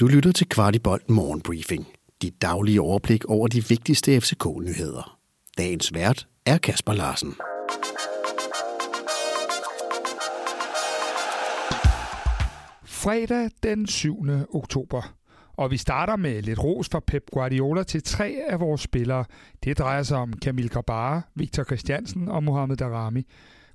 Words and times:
Du 0.00 0.06
lytter 0.06 0.32
til 0.32 0.48
Kvartibolt 0.48 1.10
Morgenbriefing. 1.10 1.86
Dit 2.22 2.42
daglige 2.42 2.80
overblik 2.80 3.24
over 3.24 3.48
de 3.48 3.68
vigtigste 3.68 4.20
FCK-nyheder. 4.20 5.18
Dagens 5.58 5.94
vært 5.94 6.28
er 6.46 6.58
Kasper 6.58 6.92
Larsen. 6.92 7.34
Fredag 12.84 13.50
den 13.62 13.86
7. 13.86 14.26
oktober. 14.54 15.14
Og 15.56 15.70
vi 15.70 15.76
starter 15.76 16.16
med 16.16 16.42
lidt 16.42 16.64
ros 16.64 16.88
fra 16.88 17.00
Pep 17.00 17.22
Guardiola 17.32 17.82
til 17.82 18.02
tre 18.02 18.36
af 18.48 18.60
vores 18.60 18.80
spillere. 18.80 19.24
Det 19.64 19.78
drejer 19.78 20.02
sig 20.02 20.18
om 20.18 20.32
Kamil 20.32 20.68
Grabara, 20.68 21.22
Victor 21.34 21.64
Christiansen 21.64 22.28
og 22.28 22.44
Mohamed 22.44 22.76
Darami. 22.76 23.26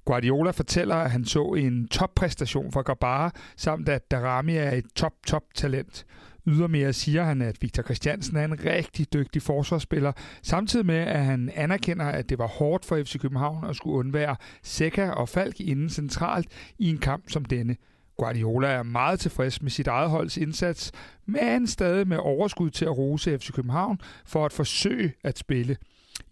Guardiola 0.10 0.52
fortæller, 0.52 0.96
at 0.96 1.12
han 1.12 1.26
så 1.26 1.44
en 1.44 1.88
toppræstation 1.88 2.71
fra 2.71 2.82
Gabara, 2.82 3.32
samt 3.58 3.89
at 3.89 4.12
Darami 4.12 4.55
er 4.55 4.71
et 4.71 4.86
top-top-talent. 4.96 6.05
Ydermere 6.48 6.94
siger 6.94 7.23
han, 7.23 7.41
at 7.41 7.62
Victor 7.62 7.84
Christiansen 7.84 8.38
er 8.38 8.45
en 8.45 8.66
rigtig 8.66 9.13
dygtig 9.13 9.41
forsvarsspiller, 9.41 10.12
samtidig 10.41 10.85
med, 10.85 10.95
at 10.95 11.26
han 11.26 11.52
anerkender, 11.55 12.05
at 12.05 12.30
det 12.30 12.40
var 12.40 12.48
hårdt 12.48 12.85
for 12.85 13.04
FC 13.04 13.20
København 13.20 13.66
at 13.70 13.76
skulle 13.76 13.98
undvære 13.98 14.35
Seca 14.63 15.09
og 15.09 15.30
Falk 15.30 15.59
inden 15.59 15.90
centralt 15.90 16.48
i 16.80 16.90
en 16.90 16.98
kamp 16.98 17.30
som 17.30 17.46
denne. 17.46 17.76
Guardiola 18.18 18.68
er 18.68 18.84
meget 18.84 19.20
tilfreds 19.20 19.62
med 19.62 19.71
sit 19.71 19.88
eget 19.88 20.10
holds 20.10 20.38
indsats, 20.38 20.91
men 21.26 21.68
stadig 21.68 22.07
med 22.07 22.18
overskud 22.18 22.70
til 22.70 22.85
at 22.85 22.98
rose 22.98 23.40
FC 23.40 23.52
København 23.52 24.02
for 24.26 24.46
at 24.46 24.54
forsøge 24.54 25.13
at 25.23 25.40
spille. 25.40 25.77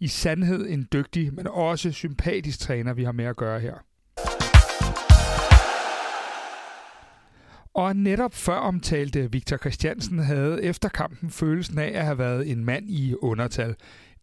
I 0.00 0.08
sandhed 0.08 0.66
en 0.68 0.88
dygtig, 0.92 1.34
men 1.34 1.46
også 1.46 1.92
sympatisk 1.92 2.58
træner, 2.58 2.92
vi 2.94 3.04
har 3.04 3.12
med 3.12 3.24
at 3.24 3.36
gøre 3.36 3.60
her. 3.60 3.74
Og 7.74 7.96
netop 7.96 8.34
før 8.34 8.54
omtalte 8.54 9.32
Victor 9.32 9.56
Christiansen 9.56 10.18
havde 10.18 10.62
efter 10.62 10.88
kampen 10.88 11.30
følelsen 11.30 11.78
af 11.78 11.92
at 11.94 12.04
have 12.04 12.18
været 12.18 12.50
en 12.50 12.64
mand 12.64 12.90
i 12.90 13.14
undertal. 13.14 13.74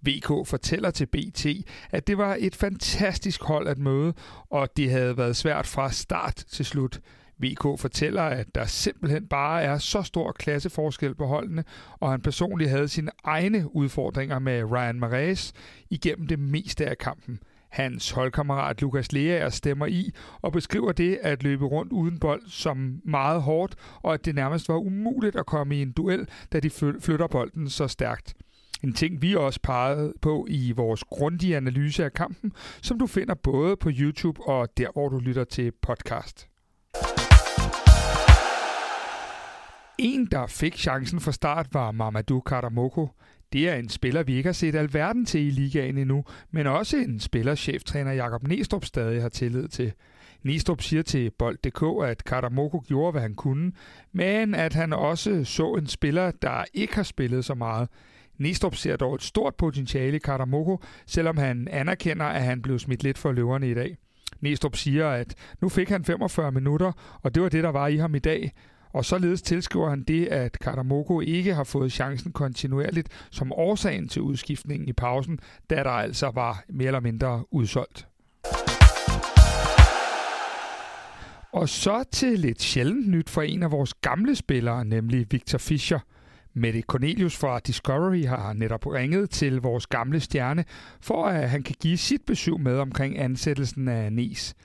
VK 0.01 0.47
fortæller 0.47 0.91
til 0.91 1.05
BT, 1.05 1.45
at 1.91 2.07
det 2.07 2.17
var 2.17 2.37
et 2.39 2.55
fantastisk 2.55 3.43
hold 3.43 3.67
at 3.67 3.77
møde, 3.77 4.13
og 4.49 4.69
det 4.77 4.91
havde 4.91 5.17
været 5.17 5.35
svært 5.35 5.67
fra 5.67 5.91
start 5.91 6.35
til 6.35 6.65
slut. 6.65 6.99
VK 7.39 7.79
fortæller, 7.79 8.21
at 8.21 8.55
der 8.55 8.65
simpelthen 8.65 9.27
bare 9.27 9.63
er 9.63 9.77
så 9.77 10.01
stor 10.01 10.31
klasseforskel 10.31 11.15
på 11.15 11.25
holdene, 11.25 11.63
og 11.99 12.11
han 12.11 12.21
personligt 12.21 12.69
havde 12.69 12.87
sine 12.87 13.11
egne 13.23 13.75
udfordringer 13.75 14.39
med 14.39 14.63
Ryan 14.63 14.99
Marais 14.99 15.53
igennem 15.89 16.27
det 16.27 16.39
meste 16.39 16.85
af 16.85 16.97
kampen. 16.97 17.39
Hans 17.69 18.11
holdkammerat 18.11 18.81
Lukas 18.81 19.11
Leaer 19.11 19.49
stemmer 19.49 19.85
i 19.85 20.11
og 20.41 20.51
beskriver 20.51 20.91
det 20.91 21.19
at 21.21 21.43
løbe 21.43 21.65
rundt 21.65 21.93
uden 21.93 22.19
bold 22.19 22.41
som 22.47 23.01
meget 23.05 23.41
hårdt, 23.41 23.75
og 24.01 24.13
at 24.13 24.25
det 24.25 24.35
nærmest 24.35 24.69
var 24.69 24.77
umuligt 24.77 25.35
at 25.35 25.45
komme 25.45 25.77
i 25.77 25.81
en 25.81 25.91
duel, 25.91 26.27
da 26.53 26.59
de 26.59 26.69
flytter 26.99 27.27
bolden 27.27 27.69
så 27.69 27.87
stærkt. 27.87 28.33
En 28.83 28.93
ting, 28.93 29.21
vi 29.21 29.35
også 29.35 29.59
pegede 29.63 30.13
på 30.21 30.45
i 30.49 30.71
vores 30.71 31.03
grundige 31.03 31.57
analyse 31.57 32.05
af 32.05 32.13
kampen, 32.13 32.51
som 32.81 32.99
du 32.99 33.07
finder 33.07 33.33
både 33.33 33.77
på 33.77 33.89
YouTube 33.99 34.41
og 34.41 34.77
der, 34.77 34.87
hvor 34.93 35.09
du 35.09 35.17
lytter 35.17 35.43
til 35.43 35.71
podcast. 35.81 36.54
En, 39.97 40.25
der 40.25 40.47
fik 40.47 40.75
chancen 40.75 41.19
fra 41.19 41.31
start, 41.31 41.67
var 41.73 41.91
Mamadou 41.91 42.39
Karamoko. 42.39 43.09
Det 43.53 43.69
er 43.69 43.75
en 43.75 43.89
spiller, 43.89 44.23
vi 44.23 44.35
ikke 44.35 44.47
har 44.47 44.53
set 44.53 44.75
alverden 44.75 45.25
til 45.25 45.47
i 45.47 45.49
ligaen 45.49 45.97
endnu, 45.97 46.23
men 46.51 46.67
også 46.67 46.97
en 46.97 47.19
spiller, 47.19 47.55
cheftræner 47.55 48.11
Jakob 48.11 48.47
Nestrup 48.47 48.85
stadig 48.85 49.21
har 49.21 49.29
tillid 49.29 49.67
til. 49.67 49.93
Nistrup 50.43 50.81
siger 50.81 51.03
til 51.03 51.31
Bold.dk, 51.39 52.09
at 52.09 52.23
Karamoko 52.23 52.79
gjorde, 52.87 53.11
hvad 53.11 53.21
han 53.21 53.35
kunne, 53.35 53.71
men 54.11 54.55
at 54.55 54.73
han 54.73 54.93
også 54.93 55.43
så 55.43 55.73
en 55.73 55.87
spiller, 55.87 56.31
der 56.31 56.63
ikke 56.73 56.95
har 56.95 57.03
spillet 57.03 57.45
så 57.45 57.53
meget. 57.53 57.89
Nistrup 58.37 58.75
ser 58.75 58.95
dog 58.95 59.15
et 59.15 59.23
stort 59.23 59.55
potentiale 59.55 60.15
i 60.15 60.19
Karamoko, 60.19 60.83
selvom 61.05 61.37
han 61.37 61.67
anerkender, 61.71 62.25
at 62.25 62.43
han 62.43 62.61
blev 62.61 62.79
smidt 62.79 63.03
lidt 63.03 63.17
for 63.17 63.31
løverne 63.31 63.69
i 63.69 63.73
dag. 63.73 63.97
Nestrup 64.41 64.75
siger, 64.75 65.09
at 65.09 65.35
nu 65.61 65.69
fik 65.69 65.89
han 65.89 66.05
45 66.05 66.51
minutter, 66.51 67.19
og 67.21 67.35
det 67.35 67.43
var 67.43 67.49
det, 67.49 67.63
der 67.63 67.69
var 67.69 67.87
i 67.87 67.97
ham 67.97 68.15
i 68.15 68.19
dag, 68.19 68.51
og 68.95 69.05
således 69.05 69.41
tilskriver 69.41 69.89
han 69.89 70.03
det, 70.03 70.27
at 70.27 70.59
Karamoko 70.59 71.21
ikke 71.21 71.53
har 71.53 71.63
fået 71.63 71.91
chancen 71.91 72.31
kontinuerligt 72.31 73.27
som 73.31 73.51
årsagen 73.51 74.07
til 74.07 74.21
udskiftningen 74.21 74.89
i 74.89 74.93
pausen, 74.93 75.39
da 75.69 75.75
der 75.75 75.89
altså 75.89 76.31
var 76.35 76.63
mere 76.69 76.87
eller 76.87 76.99
mindre 76.99 77.43
udsolgt. 77.51 78.07
Og 81.53 81.69
så 81.69 82.03
til 82.11 82.39
lidt 82.39 82.61
sjældent 82.61 83.07
nyt 83.07 83.29
for 83.29 83.41
en 83.41 83.63
af 83.63 83.71
vores 83.71 83.93
gamle 83.93 84.35
spillere, 84.35 84.85
nemlig 84.85 85.27
Victor 85.31 85.57
Fischer. 85.57 85.99
Mette 86.53 86.81
Cornelius 86.81 87.37
fra 87.37 87.59
Discovery 87.59 88.25
har 88.25 88.53
netop 88.53 88.87
ringet 88.87 89.29
til 89.29 89.61
vores 89.61 89.87
gamle 89.87 90.19
stjerne, 90.19 90.65
for 91.01 91.25
at 91.25 91.49
han 91.49 91.63
kan 91.63 91.75
give 91.81 91.97
sit 91.97 92.21
besøg 92.27 92.59
med 92.59 92.77
omkring 92.77 93.19
ansættelsen 93.19 93.87
af 93.87 94.13
Nes. 94.13 94.55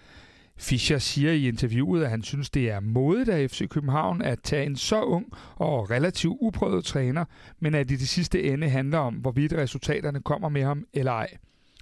Fischer 0.60 0.98
siger 0.98 1.32
i 1.32 1.48
interviewet, 1.48 2.04
at 2.04 2.10
han 2.10 2.22
synes, 2.22 2.50
det 2.50 2.70
er 2.70 2.80
modigt 2.80 3.28
af 3.28 3.50
FC 3.50 3.68
København 3.68 4.22
at 4.22 4.40
tage 4.42 4.66
en 4.66 4.76
så 4.76 5.02
ung 5.02 5.26
og 5.56 5.90
relativt 5.90 6.36
uprøvet 6.40 6.84
træner, 6.84 7.24
men 7.60 7.74
at 7.74 7.88
det 7.88 7.94
i 7.94 7.98
det 7.98 8.08
sidste 8.08 8.42
ende 8.42 8.68
handler 8.68 8.98
om, 8.98 9.14
hvorvidt 9.14 9.52
resultaterne 9.52 10.20
kommer 10.20 10.48
med 10.48 10.62
ham 10.62 10.84
eller 10.92 11.12
ej. 11.12 11.36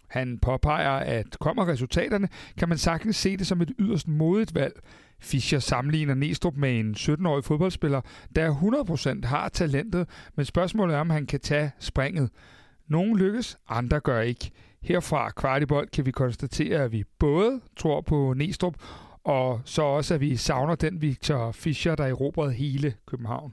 Han 0.09 0.39
påpeger, 0.39 0.91
at 0.91 1.37
kommer 1.41 1.69
resultaterne, 1.69 2.29
kan 2.59 2.69
man 2.69 2.79
sagtens 2.79 3.17
se 3.17 3.37
det 3.37 3.47
som 3.47 3.61
et 3.61 3.73
yderst 3.79 4.09
modigt 4.09 4.55
valg. 4.55 4.81
Fischer 5.21 5.59
sammenligner 5.59 6.15
Næstrup 6.15 6.57
med 6.57 6.81
en 6.81 6.95
17-årig 6.99 7.45
fodboldspiller, 7.45 8.01
der 8.37 8.55
100% 9.23 9.27
har 9.27 9.49
talentet, 9.49 10.09
men 10.37 10.45
spørgsmålet 10.45 10.97
er, 10.97 11.01
om 11.01 11.11
han 11.11 11.27
kan 11.27 11.41
tage 11.41 11.71
springet. 11.79 12.31
Nogle 12.89 13.19
lykkes, 13.19 13.59
andre 13.69 14.01
gør 14.01 14.21
ikke. 14.21 14.51
Herfra 14.83 15.31
Kvartibold 15.31 15.89
kan 15.89 16.07
vi 16.07 16.11
konstatere, 16.11 16.83
at 16.83 16.93
vi 16.93 17.05
både 17.19 17.61
tror 17.77 18.01
på 18.01 18.35
Næstrup, 18.37 18.75
og 19.25 19.61
så 19.65 19.83
også, 19.83 20.15
at 20.15 20.21
vi 20.21 20.37
savner 20.37 20.75
den 20.75 21.03
Victor 21.03 21.53
Fischer, 21.53 21.95
der 21.95 22.05
erobrede 22.05 22.53
hele 22.53 22.95
København. 23.07 23.53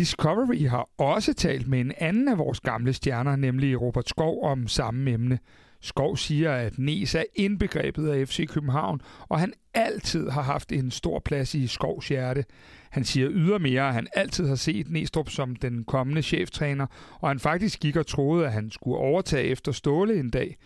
Discovery 0.00 0.66
har 0.68 0.88
også 0.98 1.34
talt 1.34 1.68
med 1.68 1.80
en 1.80 1.92
anden 1.98 2.28
af 2.28 2.38
vores 2.38 2.60
gamle 2.60 2.92
stjerner, 2.92 3.36
nemlig 3.36 3.80
Robert 3.80 4.08
Skov, 4.08 4.44
om 4.44 4.68
samme 4.68 5.10
emne. 5.10 5.38
Skov 5.80 6.16
siger, 6.16 6.52
at 6.52 6.78
Nes 6.78 7.14
er 7.14 7.22
indbegrebet 7.34 8.08
af 8.08 8.28
FC 8.28 8.48
København, 8.48 9.00
og 9.28 9.40
han 9.40 9.52
altid 9.74 10.28
har 10.28 10.42
haft 10.42 10.72
en 10.72 10.90
stor 10.90 11.18
plads 11.18 11.54
i 11.54 11.66
Skovs 11.66 12.08
hjerte. 12.08 12.44
Han 12.90 13.04
siger 13.04 13.28
ydermere, 13.30 13.88
at 13.88 13.94
han 13.94 14.06
altid 14.14 14.48
har 14.48 14.54
set 14.54 14.90
Næstrup 14.90 15.28
som 15.28 15.56
den 15.56 15.84
kommende 15.84 16.22
cheftræner, 16.22 16.86
og 17.20 17.28
han 17.28 17.38
faktisk 17.38 17.80
gik 17.80 17.96
og 17.96 18.06
troede, 18.06 18.46
at 18.46 18.52
han 18.52 18.70
skulle 18.70 18.96
overtage 18.96 19.44
efter 19.44 19.72
Ståle 19.72 20.18
en 20.20 20.30
dag. 20.30 20.56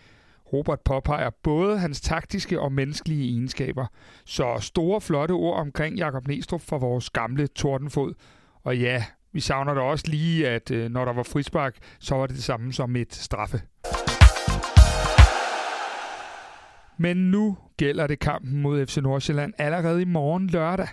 Robert 0.53 0.81
påpeger 0.81 1.29
både 1.43 1.79
hans 1.79 2.01
taktiske 2.01 2.59
og 2.59 2.71
menneskelige 2.71 3.31
egenskaber. 3.31 3.85
Så 4.25 4.57
store, 4.59 5.01
flotte 5.01 5.31
ord 5.31 5.59
omkring 5.59 5.97
Jakob 5.97 6.27
Næstrup 6.27 6.61
fra 6.61 6.77
vores 6.77 7.09
gamle 7.09 7.47
tordenfod. 7.47 8.13
Og 8.63 8.77
ja, 8.77 9.05
vi 9.35 9.39
savner 9.39 9.73
da 9.73 9.81
også 9.81 10.05
lige, 10.07 10.49
at 10.49 10.71
øh, 10.71 10.89
når 10.91 11.05
der 11.05 11.13
var 11.13 11.23
frispark, 11.23 11.75
så 11.99 12.15
var 12.15 12.27
det 12.27 12.35
det 12.35 12.43
samme 12.43 12.73
som 12.73 12.95
et 12.95 13.15
straffe. 13.15 13.61
Men 16.97 17.17
nu 17.17 17.57
gælder 17.77 18.07
det 18.07 18.19
kampen 18.19 18.61
mod 18.61 18.85
FC 18.85 18.97
Nordsjælland 18.97 19.53
allerede 19.57 20.01
i 20.01 20.05
morgen 20.05 20.47
lørdag. 20.47 20.87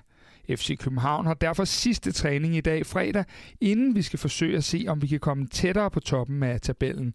FC 0.50 0.78
København 0.78 1.26
har 1.26 1.34
derfor 1.34 1.64
sidste 1.64 2.12
træning 2.12 2.56
i 2.56 2.60
dag 2.60 2.86
fredag, 2.86 3.24
inden 3.60 3.94
vi 3.94 4.02
skal 4.02 4.18
forsøge 4.18 4.56
at 4.56 4.64
se, 4.64 4.84
om 4.88 5.02
vi 5.02 5.06
kan 5.06 5.20
komme 5.20 5.46
tættere 5.46 5.90
på 5.90 6.00
toppen 6.00 6.42
af 6.42 6.60
tabellen. 6.60 7.14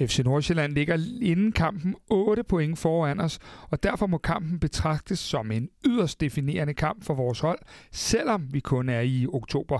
FC 0.00 0.18
Nordsjælland 0.18 0.72
ligger 0.72 0.98
inden 1.22 1.52
kampen 1.52 1.94
8 2.10 2.44
point 2.44 2.78
foran 2.78 3.20
os, 3.20 3.38
og 3.70 3.82
derfor 3.82 4.06
må 4.06 4.18
kampen 4.18 4.60
betragtes 4.60 5.18
som 5.18 5.50
en 5.50 5.68
yderst 5.86 6.20
definerende 6.20 6.74
kamp 6.74 7.04
for 7.04 7.14
vores 7.14 7.40
hold, 7.40 7.58
selvom 7.92 8.48
vi 8.52 8.60
kun 8.60 8.88
er 8.88 9.00
i 9.00 9.26
oktober. 9.32 9.78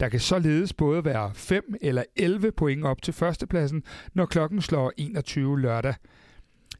Der 0.00 0.08
kan 0.08 0.20
således 0.20 0.72
både 0.72 1.04
være 1.04 1.30
5 1.34 1.74
eller 1.80 2.02
11 2.16 2.52
point 2.52 2.84
op 2.84 3.02
til 3.02 3.14
førstepladsen, 3.14 3.82
når 4.14 4.26
klokken 4.26 4.62
slår 4.62 4.92
21 4.96 5.60
lørdag. 5.60 5.94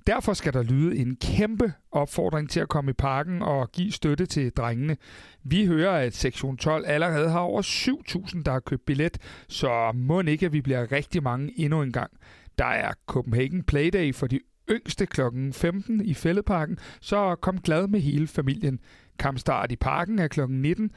Derfor 0.08 0.32
skal 0.32 0.52
der 0.52 0.62
lyde 0.62 0.96
en 0.96 1.16
kæmpe 1.16 1.72
opfordring 1.92 2.50
til 2.50 2.60
at 2.60 2.68
komme 2.68 2.90
i 2.90 2.94
parken 2.94 3.42
og 3.42 3.72
give 3.72 3.92
støtte 3.92 4.26
til 4.26 4.50
drengene. 4.50 4.96
Vi 5.44 5.66
hører, 5.66 5.98
at 5.98 6.14
sektion 6.14 6.56
12 6.56 6.84
allerede 6.86 7.30
har 7.30 7.40
over 7.40 7.62
7.000, 7.62 8.42
der 8.42 8.52
har 8.52 8.60
købt 8.60 8.84
billet, 8.84 9.18
så 9.48 9.92
må 9.94 10.20
ikke, 10.20 10.46
at 10.46 10.52
vi 10.52 10.60
bliver 10.60 10.92
rigtig 10.92 11.22
mange 11.22 11.52
endnu 11.56 11.82
en 11.82 11.92
gang. 11.92 12.10
Der 12.58 12.64
er 12.64 12.92
Copenhagen 13.06 13.62
Playday 13.62 14.14
for 14.14 14.26
de 14.26 14.40
yngste 14.70 15.06
kl. 15.06 15.20
15 15.52 16.04
i 16.04 16.14
Fældeparken, 16.14 16.78
så 17.00 17.34
kom 17.34 17.60
glad 17.60 17.88
med 17.88 18.00
hele 18.00 18.26
familien. 18.26 18.80
Kampstart 19.18 19.72
i 19.72 19.76
parken 19.76 20.18
er 20.18 20.28
kl. 20.28 20.40
19. 20.48 20.90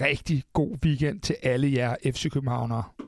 Rigtig 0.00 0.42
god 0.52 0.76
weekend 0.84 1.20
til 1.20 1.36
alle 1.42 1.72
jer 1.72 1.96
FC 2.04 2.30
Københavnere. 2.30 3.07